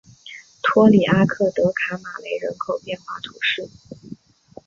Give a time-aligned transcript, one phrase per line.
[0.63, 3.69] 托里阿克德卡马雷人口变化图示